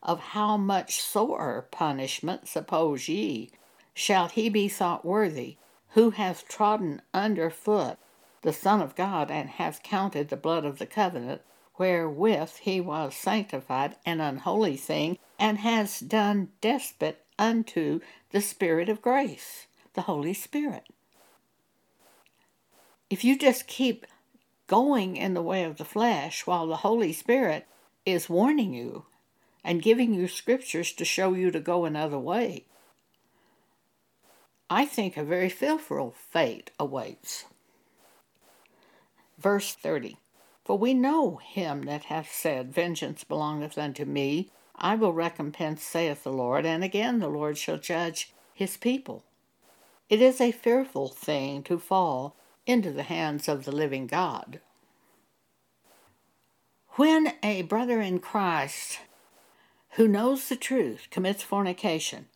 Of 0.01 0.19
how 0.19 0.55
much 0.55 1.01
sorer 1.01 1.67
punishment, 1.71 2.47
suppose 2.47 3.09
ye, 3.09 3.51
shall 3.93 4.29
he 4.29 4.47
be 4.47 4.69
thought 4.69 5.03
worthy, 5.03 5.57
who 5.89 6.11
hath 6.11 6.47
trodden 6.47 7.01
under 7.13 7.49
foot 7.49 7.97
the 8.41 8.53
Son 8.53 8.81
of 8.81 8.95
God, 8.95 9.29
and 9.29 9.49
hath 9.49 9.83
counted 9.83 10.29
the 10.29 10.37
blood 10.37 10.63
of 10.63 10.79
the 10.79 10.85
covenant, 10.85 11.41
wherewith 11.77 12.55
he 12.61 12.79
was 12.79 13.13
sanctified, 13.13 13.97
an 14.05 14.21
unholy 14.21 14.77
thing, 14.77 15.17
and 15.37 15.57
has 15.57 15.99
done 15.99 16.49
despot 16.61 17.25
unto 17.39 18.01
the 18.31 18.41
Spirit 18.41 18.89
of 18.89 19.01
grace, 19.01 19.65
the 19.93 20.01
Holy 20.01 20.33
Spirit. 20.33 20.83
If 23.09 23.23
you 23.23 23.37
just 23.37 23.65
keep 23.65 24.05
going 24.67 25.17
in 25.17 25.33
the 25.33 25.41
way 25.41 25.63
of 25.63 25.77
the 25.77 25.85
flesh 25.85 26.45
while 26.45 26.67
the 26.67 26.77
Holy 26.77 27.11
Spirit 27.11 27.65
is 28.05 28.29
warning 28.29 28.73
you 28.73 29.05
and 29.63 29.81
giving 29.81 30.13
you 30.13 30.27
scriptures 30.27 30.91
to 30.93 31.05
show 31.05 31.33
you 31.33 31.49
to 31.49 31.59
go 31.59 31.85
another 31.85 32.19
way, 32.19 32.65
I 34.69 34.85
think 34.85 35.17
a 35.17 35.23
very 35.23 35.49
fearful 35.49 36.13
fate 36.29 36.69
awaits. 36.79 37.45
Verse 39.39 39.73
30 39.73 40.17
For 40.63 40.77
we 40.77 40.93
know 40.93 41.37
him 41.37 41.83
that 41.83 42.05
hath 42.05 42.31
said, 42.31 42.71
Vengeance 42.71 43.23
belongeth 43.23 43.77
unto 43.77 44.05
me, 44.05 44.51
I 44.79 44.95
will 44.95 45.13
recompense, 45.13 45.83
saith 45.83 46.23
the 46.23 46.31
Lord, 46.31 46.65
and 46.65 46.83
again 46.83 47.19
the 47.19 47.27
Lord 47.27 47.57
shall 47.57 47.77
judge 47.77 48.31
his 48.53 48.77
people. 48.77 49.23
It 50.09 50.21
is 50.21 50.39
a 50.39 50.51
fearful 50.51 51.09
thing 51.09 51.63
to 51.63 51.77
fall 51.77 52.35
into 52.65 52.91
the 52.91 53.03
hands 53.03 53.47
of 53.47 53.65
the 53.65 53.71
living 53.71 54.07
God. 54.07 54.59
When 56.91 57.33
a 57.43 57.63
brother 57.63 58.01
in 58.01 58.19
Christ 58.19 58.99
who 59.91 60.07
knows 60.07 60.47
the 60.47 60.55
truth 60.55 61.07
commits 61.11 61.43
fornication, 61.43 62.27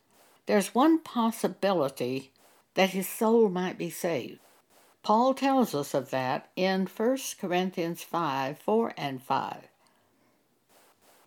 there's 0.46 0.74
one 0.74 0.98
possibility 0.98 2.30
that 2.74 2.90
his 2.90 3.08
soul 3.08 3.48
might 3.48 3.78
be 3.78 3.90
saved. 3.90 4.40
Paul 5.02 5.34
tells 5.34 5.74
us 5.74 5.94
of 5.94 6.10
that 6.10 6.50
in 6.56 6.86
1 6.86 7.18
Corinthians 7.40 8.02
5 8.02 8.58
4 8.58 8.94
and 8.96 9.22
5 9.22 9.68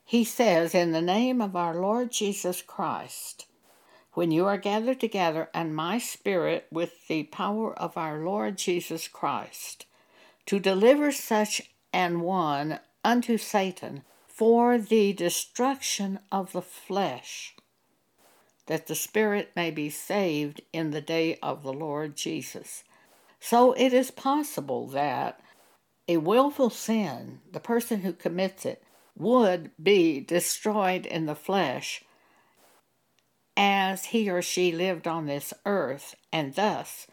he 0.07 0.23
says, 0.23 0.73
In 0.73 0.93
the 0.93 1.01
name 1.01 1.41
of 1.41 1.53
our 1.53 1.75
Lord 1.75 2.11
Jesus 2.11 2.61
Christ, 2.61 3.45
when 4.13 4.31
you 4.31 4.45
are 4.45 4.57
gathered 4.57 5.01
together, 5.01 5.49
and 5.53 5.75
my 5.75 5.97
spirit 5.97 6.65
with 6.71 7.09
the 7.09 7.23
power 7.23 7.77
of 7.77 7.97
our 7.97 8.19
Lord 8.19 8.57
Jesus 8.57 9.09
Christ, 9.09 9.85
to 10.45 10.59
deliver 10.59 11.11
such 11.11 11.73
an 11.91 12.21
one 12.21 12.79
unto 13.03 13.37
Satan 13.37 14.03
for 14.29 14.77
the 14.77 15.11
destruction 15.11 16.19
of 16.31 16.53
the 16.53 16.61
flesh, 16.61 17.53
that 18.67 18.87
the 18.87 18.95
spirit 18.95 19.51
may 19.57 19.71
be 19.71 19.89
saved 19.89 20.61
in 20.71 20.91
the 20.91 21.01
day 21.01 21.37
of 21.43 21.63
the 21.63 21.73
Lord 21.73 22.15
Jesus. 22.15 22.85
So 23.41 23.73
it 23.73 23.91
is 23.91 24.09
possible 24.09 24.87
that 24.87 25.41
a 26.07 26.15
willful 26.15 26.69
sin, 26.69 27.41
the 27.51 27.59
person 27.59 27.99
who 27.99 28.13
commits 28.13 28.65
it, 28.65 28.81
would 29.17 29.71
be 29.81 30.19
destroyed 30.19 31.05
in 31.05 31.25
the 31.25 31.35
flesh 31.35 32.03
as 33.55 34.05
he 34.05 34.29
or 34.29 34.41
she 34.41 34.71
lived 34.71 35.07
on 35.07 35.25
this 35.25 35.53
earth, 35.65 36.15
and 36.31 36.53
thus 36.53 37.07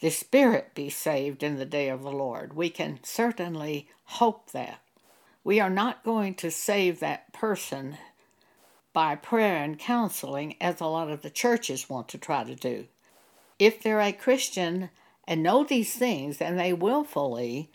the 0.00 0.10
spirit 0.10 0.74
be 0.74 0.90
saved 0.90 1.42
in 1.42 1.56
the 1.56 1.64
day 1.64 1.88
of 1.88 2.02
the 2.02 2.12
Lord. 2.12 2.54
We 2.54 2.68
can 2.68 3.00
certainly 3.02 3.88
hope 4.04 4.50
that. 4.50 4.80
We 5.44 5.58
are 5.60 5.70
not 5.70 6.04
going 6.04 6.34
to 6.36 6.50
save 6.50 7.00
that 7.00 7.32
person 7.32 7.96
by 8.92 9.14
prayer 9.16 9.56
and 9.56 9.78
counseling 9.78 10.56
as 10.60 10.80
a 10.80 10.86
lot 10.86 11.10
of 11.10 11.22
the 11.22 11.30
churches 11.30 11.88
want 11.88 12.08
to 12.08 12.18
try 12.18 12.44
to 12.44 12.54
do. 12.54 12.86
If 13.58 13.82
they're 13.82 14.00
a 14.00 14.12
Christian 14.12 14.90
and 15.26 15.42
know 15.42 15.64
these 15.64 15.94
things 15.94 16.42
and 16.42 16.58
they 16.58 16.72
willfully 16.72 17.70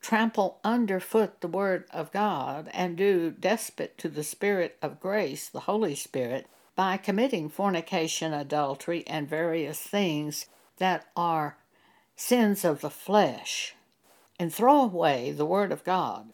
trample 0.00 0.60
underfoot 0.64 1.40
the 1.40 1.48
Word 1.48 1.84
of 1.90 2.12
God 2.12 2.70
and 2.72 2.96
do 2.96 3.30
despot 3.30 3.98
to 3.98 4.08
the 4.08 4.24
Spirit 4.24 4.76
of 4.80 5.00
grace, 5.00 5.48
the 5.48 5.60
Holy 5.60 5.94
Spirit, 5.94 6.46
by 6.76 6.96
committing 6.96 7.48
fornication, 7.48 8.32
adultery, 8.32 9.04
and 9.06 9.28
various 9.28 9.80
things 9.80 10.46
that 10.78 11.06
are 11.16 11.58
sins 12.14 12.64
of 12.64 12.80
the 12.80 12.90
flesh, 12.90 13.74
and 14.38 14.52
throw 14.52 14.82
away 14.82 15.32
the 15.32 15.46
Word 15.46 15.72
of 15.72 15.84
God. 15.84 16.28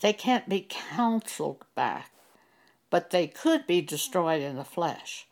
They 0.00 0.12
can't 0.12 0.48
be 0.48 0.66
counseled 0.68 1.64
back, 1.74 2.10
but 2.90 3.10
they 3.10 3.26
could 3.26 3.66
be 3.66 3.80
destroyed 3.80 4.42
in 4.42 4.56
the 4.56 4.64
flesh. 4.64 5.26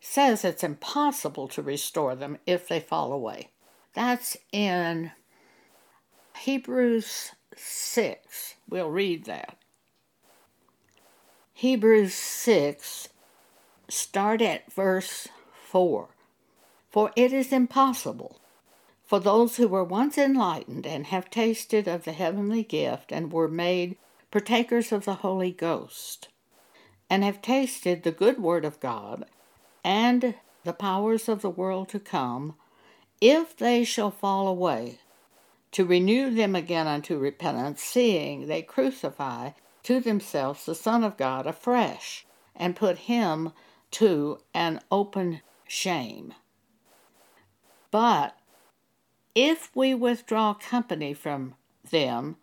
Says 0.00 0.44
it's 0.44 0.64
impossible 0.64 1.48
to 1.48 1.62
restore 1.62 2.14
them 2.14 2.38
if 2.46 2.66
they 2.66 2.80
fall 2.80 3.12
away. 3.12 3.50
That's 3.94 4.36
in 4.52 5.12
Hebrews 6.36 7.32
6. 7.56 8.54
We'll 8.68 8.90
read 8.90 9.24
that. 9.24 9.56
Hebrews 11.52 12.14
6, 12.14 13.08
start 13.88 14.40
at 14.40 14.72
verse 14.72 15.28
4. 15.68 16.08
For 16.90 17.10
it 17.16 17.32
is 17.32 17.52
impossible 17.52 18.40
for 19.04 19.18
those 19.18 19.56
who 19.56 19.66
were 19.66 19.84
once 19.84 20.16
enlightened 20.16 20.86
and 20.86 21.06
have 21.06 21.28
tasted 21.28 21.88
of 21.88 22.04
the 22.04 22.12
heavenly 22.12 22.62
gift 22.62 23.10
and 23.10 23.32
were 23.32 23.48
made 23.48 23.96
partakers 24.30 24.92
of 24.92 25.04
the 25.04 25.16
Holy 25.16 25.50
Ghost, 25.50 26.28
and 27.10 27.24
have 27.24 27.42
tasted 27.42 28.04
the 28.04 28.12
good 28.12 28.38
word 28.38 28.64
of 28.64 28.78
God 28.78 29.24
and 29.82 30.36
the 30.62 30.72
powers 30.72 31.28
of 31.28 31.42
the 31.42 31.50
world 31.50 31.88
to 31.88 31.98
come, 31.98 32.54
if 33.20 33.56
they 33.56 33.84
shall 33.84 34.10
fall 34.10 34.48
away, 34.48 34.98
to 35.72 35.84
renew 35.84 36.30
them 36.30 36.56
again 36.56 36.86
unto 36.86 37.18
repentance, 37.18 37.82
seeing 37.82 38.46
they 38.46 38.62
crucify 38.62 39.50
to 39.82 40.00
themselves 40.00 40.66
the 40.66 40.74
Son 40.74 41.04
of 41.04 41.16
God 41.16 41.46
afresh, 41.46 42.26
and 42.56 42.76
put 42.76 42.98
him 42.98 43.52
to 43.90 44.38
an 44.54 44.80
open 44.90 45.40
shame. 45.66 46.34
But 47.90 48.36
if 49.34 49.70
we 49.74 49.94
withdraw 49.94 50.54
company 50.54 51.14
from 51.14 51.54
them 51.88 52.36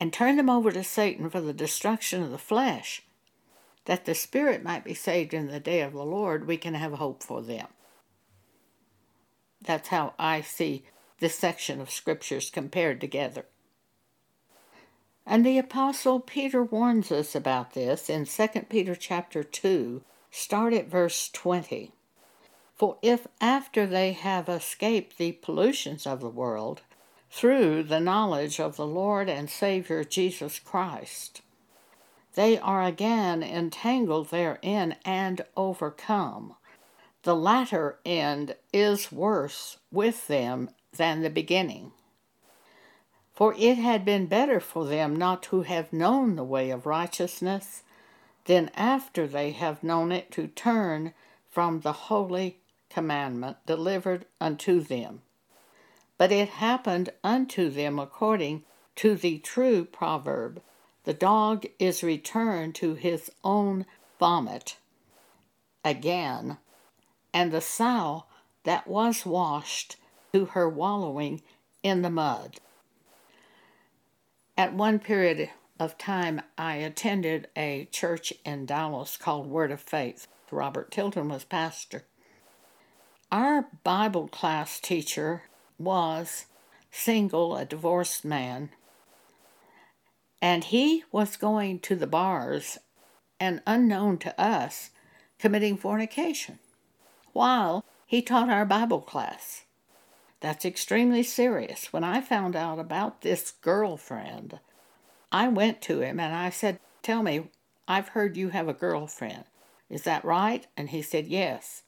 and 0.00 0.12
turn 0.12 0.36
them 0.36 0.50
over 0.50 0.72
to 0.72 0.84
Satan 0.84 1.30
for 1.30 1.40
the 1.40 1.52
destruction 1.52 2.22
of 2.22 2.30
the 2.30 2.38
flesh, 2.38 3.02
that 3.84 4.06
the 4.06 4.14
spirit 4.14 4.62
might 4.62 4.84
be 4.84 4.94
saved 4.94 5.34
in 5.34 5.48
the 5.48 5.60
day 5.60 5.82
of 5.82 5.92
the 5.92 6.04
Lord, 6.04 6.46
we 6.46 6.56
can 6.56 6.74
have 6.74 6.94
hope 6.94 7.22
for 7.22 7.42
them. 7.42 7.68
That's 9.64 9.88
how 9.88 10.14
I 10.18 10.40
see 10.40 10.84
this 11.18 11.38
section 11.38 11.80
of 11.80 11.90
scriptures 11.90 12.50
compared 12.50 13.00
together. 13.00 13.46
And 15.26 15.44
the 15.44 15.58
apostle 15.58 16.20
Peter 16.20 16.62
warns 16.62 17.10
us 17.10 17.34
about 17.34 17.72
this 17.72 18.10
in 18.10 18.26
2 18.26 18.48
Peter 18.68 18.94
chapter 18.94 19.42
2, 19.42 20.02
start 20.30 20.74
at 20.74 20.88
verse 20.88 21.30
20. 21.30 21.92
For 22.74 22.98
if 23.00 23.26
after 23.40 23.86
they 23.86 24.12
have 24.12 24.48
escaped 24.48 25.16
the 25.16 25.32
pollutions 25.32 26.06
of 26.06 26.20
the 26.20 26.28
world 26.28 26.82
through 27.30 27.84
the 27.84 28.00
knowledge 28.00 28.60
of 28.60 28.76
the 28.76 28.86
Lord 28.86 29.28
and 29.28 29.48
Savior 29.48 30.04
Jesus 30.04 30.58
Christ, 30.58 31.40
they 32.34 32.58
are 32.58 32.82
again 32.82 33.42
entangled 33.42 34.30
therein 34.30 34.96
and 35.04 35.42
overcome, 35.56 36.56
the 37.24 37.34
latter 37.34 37.98
end 38.04 38.54
is 38.72 39.10
worse 39.10 39.78
with 39.90 40.26
them 40.28 40.70
than 40.96 41.22
the 41.22 41.30
beginning. 41.30 41.92
For 43.34 43.54
it 43.58 43.78
had 43.78 44.04
been 44.04 44.26
better 44.26 44.60
for 44.60 44.84
them 44.84 45.16
not 45.16 45.42
to 45.44 45.62
have 45.62 45.92
known 45.92 46.36
the 46.36 46.44
way 46.44 46.70
of 46.70 46.86
righteousness 46.86 47.82
than 48.44 48.70
after 48.76 49.26
they 49.26 49.50
have 49.50 49.82
known 49.82 50.12
it 50.12 50.30
to 50.32 50.46
turn 50.46 51.14
from 51.50 51.80
the 51.80 51.92
holy 51.92 52.58
commandment 52.90 53.56
delivered 53.66 54.26
unto 54.40 54.80
them. 54.80 55.22
But 56.16 56.30
it 56.30 56.48
happened 56.48 57.10
unto 57.24 57.70
them 57.70 57.98
according 57.98 58.64
to 58.96 59.16
the 59.16 59.38
true 59.38 59.84
proverb 59.84 60.62
the 61.04 61.14
dog 61.14 61.66
is 61.78 62.02
returned 62.02 62.74
to 62.76 62.94
his 62.94 63.30
own 63.42 63.84
vomit 64.18 64.76
again, 65.84 66.56
and 67.34 67.50
the 67.50 67.60
sow 67.60 68.24
that 68.62 68.86
was 68.86 69.26
washed 69.26 69.96
to 70.32 70.46
her 70.46 70.68
wallowing 70.68 71.42
in 71.82 72.02
the 72.02 72.10
mud. 72.10 72.56
At 74.56 74.72
one 74.72 75.00
period 75.00 75.50
of 75.80 75.98
time, 75.98 76.40
I 76.56 76.76
attended 76.76 77.48
a 77.56 77.88
church 77.90 78.32
in 78.44 78.66
Dallas 78.66 79.16
called 79.16 79.48
Word 79.48 79.72
of 79.72 79.80
Faith. 79.80 80.28
Robert 80.52 80.92
Tilton 80.92 81.28
was 81.28 81.42
pastor. 81.42 82.04
Our 83.32 83.66
Bible 83.82 84.28
class 84.28 84.78
teacher 84.78 85.42
was 85.76 86.46
single, 86.92 87.56
a 87.56 87.64
divorced 87.64 88.24
man, 88.24 88.70
and 90.40 90.62
he 90.62 91.02
was 91.10 91.36
going 91.36 91.80
to 91.80 91.96
the 91.96 92.06
bars 92.06 92.78
and 93.40 93.60
unknown 93.66 94.18
to 94.18 94.40
us 94.40 94.90
committing 95.40 95.76
fornication 95.76 96.60
while 97.34 97.84
he 98.06 98.22
taught 98.22 98.48
our 98.48 98.64
Bible 98.64 99.02
class. 99.02 99.64
That's 100.40 100.64
extremely 100.64 101.22
serious. 101.22 101.92
When 101.92 102.04
I 102.04 102.20
found 102.20 102.56
out 102.56 102.78
about 102.78 103.20
this 103.20 103.50
girlfriend, 103.50 104.60
I 105.32 105.48
went 105.48 105.82
to 105.82 106.00
him 106.00 106.20
and 106.20 106.34
I 106.34 106.50
said, 106.50 106.80
Tell 107.02 107.22
me, 107.22 107.48
I've 107.86 108.08
heard 108.08 108.36
you 108.36 108.50
have 108.50 108.68
a 108.68 108.72
girlfriend. 108.74 109.44
Is 109.90 110.02
that 110.02 110.24
right? 110.24 110.66
And 110.76 110.90
he 110.90 111.02
said, 111.02 111.26
Yes. 111.26 111.82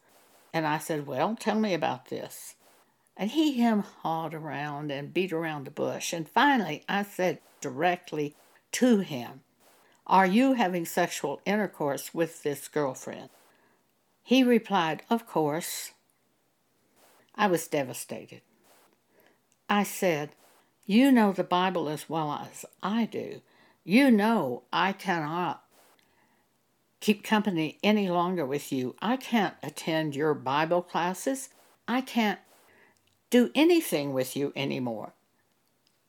And 0.52 0.66
I 0.66 0.78
said, 0.78 1.06
Well, 1.06 1.36
tell 1.38 1.58
me 1.58 1.74
about 1.74 2.08
this. 2.08 2.54
And 3.16 3.30
he 3.30 3.52
him 3.52 3.80
hawed 3.80 4.34
around 4.34 4.90
and 4.90 5.14
beat 5.14 5.32
around 5.32 5.64
the 5.64 5.70
bush. 5.70 6.12
And 6.12 6.28
finally, 6.28 6.84
I 6.88 7.02
said 7.02 7.38
directly 7.60 8.34
to 8.72 8.98
him, 8.98 9.42
Are 10.06 10.26
you 10.26 10.54
having 10.54 10.84
sexual 10.84 11.40
intercourse 11.46 12.12
with 12.12 12.42
this 12.42 12.68
girlfriend? 12.68 13.30
He 14.26 14.42
replied, 14.42 15.04
Of 15.08 15.24
course. 15.24 15.92
I 17.36 17.46
was 17.46 17.68
devastated. 17.68 18.40
I 19.70 19.84
said, 19.84 20.30
You 20.84 21.12
know 21.12 21.30
the 21.30 21.44
Bible 21.44 21.88
as 21.88 22.10
well 22.10 22.32
as 22.32 22.64
I 22.82 23.04
do. 23.04 23.40
You 23.84 24.10
know 24.10 24.64
I 24.72 24.90
cannot 24.94 25.62
keep 26.98 27.22
company 27.22 27.78
any 27.84 28.10
longer 28.10 28.44
with 28.44 28.72
you. 28.72 28.96
I 29.00 29.16
can't 29.16 29.54
attend 29.62 30.16
your 30.16 30.34
Bible 30.34 30.82
classes. 30.82 31.50
I 31.86 32.00
can't 32.00 32.40
do 33.30 33.52
anything 33.54 34.12
with 34.12 34.36
you 34.36 34.52
anymore. 34.56 35.12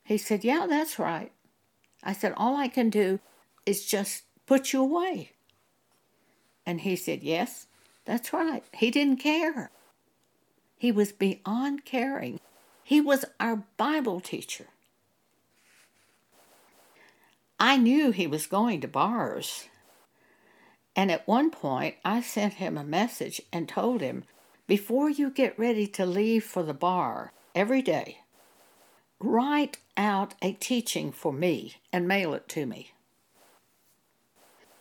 He 0.04 0.18
said, 0.18 0.44
Yeah, 0.44 0.66
that's 0.68 0.98
right. 0.98 1.32
I 2.04 2.14
said, 2.14 2.34
All 2.36 2.58
I 2.58 2.68
can 2.68 2.90
do 2.90 3.20
is 3.68 3.86
just 3.86 4.24
put 4.48 4.74
you 4.74 4.82
away. 4.82 5.34
And 6.66 6.82
he 6.82 6.96
said, 6.96 7.22
Yes, 7.22 7.68
that's 8.08 8.32
right. 8.32 8.64
He 8.74 8.90
didn't 8.90 9.18
care. 9.18 9.70
He 10.78 10.94
was 10.94 11.12
beyond 11.12 11.84
caring. 11.84 12.40
He 12.82 13.02
was 13.02 13.26
our 13.38 13.64
Bible 13.76 14.22
teacher. 14.22 14.68
I 17.60 17.76
knew 17.76 18.12
he 18.12 18.26
was 18.26 18.48
going 18.48 18.80
to 18.82 18.88
bars. 18.88 19.66
And 20.96 21.12
at 21.12 21.28
one 21.28 21.52
point, 21.52 21.96
I 22.06 22.22
sent 22.22 22.56
him 22.56 22.78
a 22.78 22.84
message 22.86 23.42
and 23.52 23.68
told 23.68 24.00
him, 24.00 24.24
before 24.68 25.10
you 25.10 25.30
get 25.30 25.60
ready 25.60 25.86
to 25.88 26.06
leave 26.06 26.46
for 26.46 26.64
the 26.64 26.74
bar 26.74 27.34
every 27.54 27.82
day, 27.82 28.20
write 29.20 29.80
out 29.98 30.34
a 30.42 30.54
teaching 30.54 31.12
for 31.12 31.34
me 31.34 31.76
and 31.92 32.08
mail 32.08 32.34
it 32.34 32.48
to 32.50 32.66
me. 32.66 32.92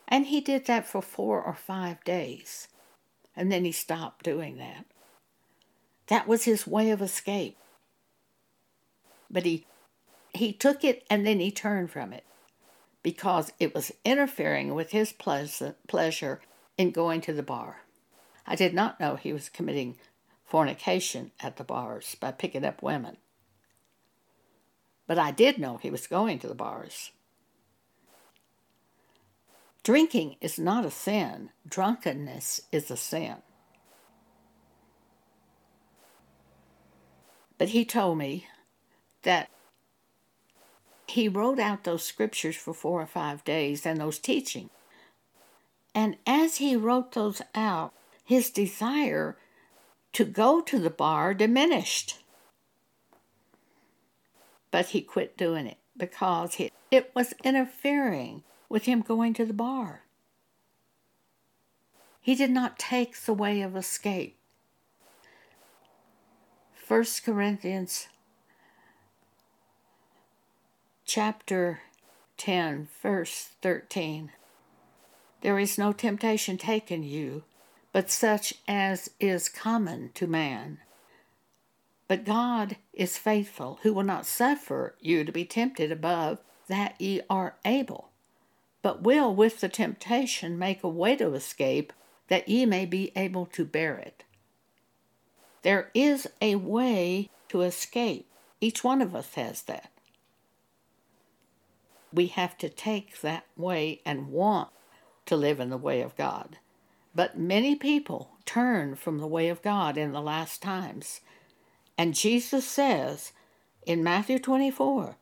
And 0.06 0.26
he 0.26 0.40
did 0.40 0.66
that 0.66 0.86
for 0.86 1.02
four 1.02 1.42
or 1.42 1.54
five 1.54 2.04
days. 2.04 2.68
And 3.36 3.52
then 3.52 3.64
he 3.64 3.72
stopped 3.72 4.24
doing 4.24 4.56
that. 4.56 4.86
That 6.06 6.26
was 6.26 6.44
his 6.44 6.66
way 6.66 6.90
of 6.90 7.02
escape. 7.02 7.56
But 9.30 9.44
he 9.44 9.66
he 10.32 10.52
took 10.52 10.84
it 10.84 11.04
and 11.10 11.26
then 11.26 11.40
he 11.40 11.50
turned 11.50 11.90
from 11.90 12.12
it 12.12 12.24
because 13.02 13.52
it 13.58 13.74
was 13.74 13.92
interfering 14.04 14.74
with 14.74 14.90
his 14.90 15.12
pleasure 15.12 16.40
in 16.76 16.90
going 16.90 17.20
to 17.22 17.32
the 17.32 17.42
bar. 17.42 17.82
I 18.46 18.54
did 18.54 18.74
not 18.74 19.00
know 19.00 19.16
he 19.16 19.32
was 19.32 19.48
committing 19.48 19.96
fornication 20.44 21.32
at 21.40 21.56
the 21.56 21.64
bars 21.64 22.16
by 22.20 22.32
picking 22.32 22.64
up 22.64 22.82
women. 22.82 23.16
But 25.06 25.18
I 25.18 25.30
did 25.30 25.58
know 25.58 25.76
he 25.76 25.90
was 25.90 26.06
going 26.06 26.38
to 26.40 26.48
the 26.48 26.54
bars. 26.54 27.12
Drinking 29.86 30.34
is 30.40 30.58
not 30.58 30.84
a 30.84 30.90
sin, 30.90 31.50
drunkenness 31.64 32.62
is 32.72 32.90
a 32.90 32.96
sin. 32.96 33.36
But 37.56 37.68
he 37.68 37.84
told 37.84 38.18
me 38.18 38.48
that 39.22 39.48
he 41.06 41.28
wrote 41.28 41.60
out 41.60 41.84
those 41.84 42.02
scriptures 42.02 42.56
for 42.56 42.74
four 42.74 43.00
or 43.00 43.06
five 43.06 43.44
days 43.44 43.86
and 43.86 44.00
those 44.00 44.18
teachings. 44.18 44.70
And 45.94 46.16
as 46.26 46.56
he 46.56 46.74
wrote 46.74 47.12
those 47.12 47.40
out, 47.54 47.92
his 48.24 48.50
desire 48.50 49.36
to 50.14 50.24
go 50.24 50.62
to 50.62 50.80
the 50.80 50.90
bar 50.90 51.32
diminished. 51.32 52.24
But 54.72 54.86
he 54.86 55.00
quit 55.00 55.36
doing 55.36 55.68
it 55.68 55.78
because 55.96 56.58
it, 56.58 56.72
it 56.90 57.12
was 57.14 57.34
interfering 57.44 58.42
with 58.76 58.84
him 58.84 59.00
going 59.00 59.32
to 59.32 59.46
the 59.46 59.54
bar. 59.54 60.02
He 62.20 62.34
did 62.34 62.50
not 62.50 62.78
take 62.78 63.18
the 63.18 63.32
way 63.32 63.62
of 63.62 63.74
escape. 63.74 64.36
1 66.86 67.04
Corinthians 67.24 68.08
chapter 71.06 71.80
10, 72.36 72.88
verse 73.00 73.48
13. 73.62 74.32
There 75.40 75.58
is 75.58 75.78
no 75.78 75.94
temptation 75.94 76.58
taken 76.58 77.02
you, 77.02 77.44
but 77.94 78.10
such 78.10 78.52
as 78.68 79.08
is 79.18 79.48
common 79.48 80.10
to 80.16 80.26
man. 80.26 80.80
But 82.08 82.26
God 82.26 82.76
is 82.92 83.16
faithful, 83.16 83.78
who 83.84 83.94
will 83.94 84.04
not 84.04 84.26
suffer 84.26 84.96
you 85.00 85.24
to 85.24 85.32
be 85.32 85.46
tempted 85.46 85.90
above 85.90 86.40
that 86.68 87.00
ye 87.00 87.22
are 87.30 87.56
able, 87.64 88.10
but 88.86 89.02
will 89.02 89.34
with 89.34 89.60
the 89.60 89.68
temptation 89.68 90.56
make 90.56 90.84
a 90.84 90.88
way 90.88 91.16
to 91.16 91.34
escape, 91.34 91.92
that 92.28 92.48
ye 92.48 92.64
may 92.64 92.86
be 92.86 93.10
able 93.16 93.44
to 93.44 93.64
bear 93.64 93.96
it. 93.96 94.22
There 95.62 95.90
is 95.92 96.28
a 96.40 96.54
way 96.54 97.28
to 97.48 97.62
escape, 97.62 98.30
Each 98.60 98.84
one 98.84 99.02
of 99.02 99.12
us 99.12 99.34
has 99.34 99.62
that. 99.62 99.90
We 102.12 102.28
have 102.28 102.56
to 102.58 102.68
take 102.68 103.20
that 103.22 103.46
way 103.56 104.02
and 104.06 104.28
want 104.28 104.68
to 105.24 105.36
live 105.36 105.58
in 105.58 105.70
the 105.70 105.76
way 105.76 106.00
of 106.00 106.16
God. 106.16 106.58
But 107.12 107.36
many 107.36 107.74
people 107.74 108.36
turn 108.44 108.94
from 108.94 109.18
the 109.18 109.26
way 109.26 109.48
of 109.48 109.62
God 109.62 109.98
in 109.98 110.12
the 110.12 110.22
last 110.22 110.62
times. 110.62 111.22
And 111.98 112.14
Jesus 112.14 112.64
says 112.64 113.32
in 113.84 114.04
Matthew 114.04 114.38
24, 114.38 115.16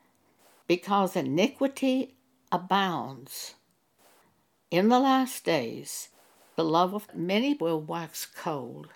because 0.66 1.16
iniquity 1.16 2.14
abounds 2.54 3.54
in 4.70 4.88
the 4.88 4.98
last 4.98 5.44
days, 5.44 6.08
the 6.56 6.64
love 6.64 6.94
of 6.94 7.14
many 7.14 7.54
will 7.54 7.80
wax 7.80 8.26
cold. 8.26 8.88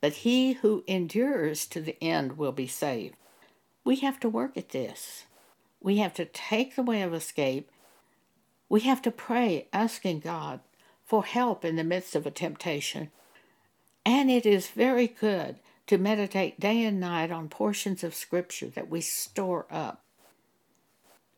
But 0.00 0.12
he 0.12 0.52
who 0.52 0.84
endures 0.86 1.66
to 1.66 1.80
the 1.80 1.96
end 2.02 2.38
will 2.38 2.52
be 2.52 2.66
saved. 2.68 3.16
We 3.84 3.96
have 3.96 4.20
to 4.20 4.28
work 4.28 4.56
at 4.56 4.68
this. 4.68 5.24
We 5.80 5.96
have 5.98 6.14
to 6.14 6.24
take 6.24 6.76
the 6.76 6.82
way 6.82 7.02
of 7.02 7.12
escape. 7.12 7.70
We 8.68 8.82
have 8.82 9.02
to 9.02 9.10
pray, 9.10 9.66
asking 9.72 10.20
God 10.20 10.60
for 11.04 11.24
help 11.24 11.64
in 11.64 11.74
the 11.74 11.82
midst 11.82 12.14
of 12.14 12.24
a 12.24 12.30
temptation. 12.30 13.10
And 14.06 14.30
it 14.30 14.46
is 14.46 14.68
very 14.68 15.08
good 15.08 15.58
to 15.88 15.98
meditate 15.98 16.60
day 16.60 16.84
and 16.84 17.00
night 17.00 17.32
on 17.32 17.48
portions 17.48 18.04
of 18.04 18.14
Scripture 18.14 18.68
that 18.68 18.88
we 18.88 19.00
store 19.00 19.66
up. 19.70 20.04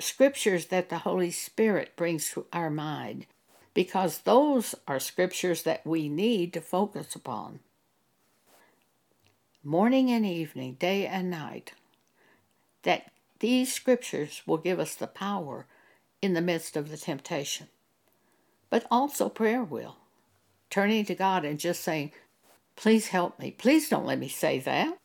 Scriptures 0.03 0.67
that 0.67 0.89
the 0.89 0.99
Holy 0.99 1.31
Spirit 1.31 1.95
brings 1.97 2.31
to 2.31 2.47
our 2.53 2.71
mind, 2.71 3.27
because 3.73 4.19
those 4.19 4.75
are 4.87 4.99
scriptures 4.99 5.63
that 5.63 5.87
we 5.87 6.09
need 6.09 6.53
to 6.53 6.61
focus 6.61 7.15
upon. 7.15 7.61
Morning 9.63 10.11
and 10.11 10.27
evening, 10.27 10.75
day 10.75 11.07
and 11.07 11.31
night, 11.31 11.73
that 12.83 13.13
these 13.39 13.73
scriptures 13.73 14.43
will 14.47 14.59
give 14.59 14.81
us 14.81 14.95
the 14.95 15.07
power 15.07 15.67
in 16.21 16.35
the 16.35 16.41
midst 16.41 16.77
of 16.77 16.91
the 16.91 16.97
temptation. 16.97 17.69
But 18.71 18.87
also 18.91 19.29
prayer 19.29 19.63
will. 19.63 19.99
Turning 20.71 21.05
to 21.05 21.15
God 21.15 21.45
and 21.45 21.61
just 21.61 21.83
saying, 21.83 22.13
Please 22.75 23.09
help 23.09 23.39
me. 23.39 23.51
Please 23.51 23.89
don't 23.89 24.07
let 24.07 24.19
me 24.19 24.29
say 24.29 24.59
that. 24.61 24.99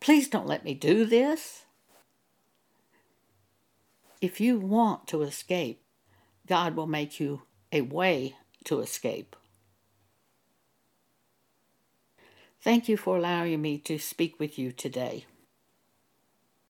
Please 0.00 0.28
don't 0.28 0.46
let 0.46 0.64
me 0.64 0.74
do 0.74 1.04
this. 1.04 1.65
If 4.26 4.40
you 4.40 4.58
want 4.58 5.06
to 5.06 5.22
escape, 5.22 5.84
God 6.48 6.74
will 6.74 6.88
make 6.88 7.20
you 7.20 7.42
a 7.70 7.82
way 7.82 8.34
to 8.64 8.80
escape. 8.80 9.36
Thank 12.60 12.88
you 12.88 12.96
for 12.96 13.16
allowing 13.16 13.62
me 13.62 13.78
to 13.78 14.00
speak 14.00 14.40
with 14.40 14.58
you 14.58 14.72
today. 14.72 15.26